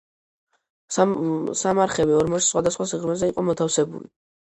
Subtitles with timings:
[0.95, 4.15] სამარხები ორმოში სხვადასხვა სიღრმეზე იყო მოთავსებული.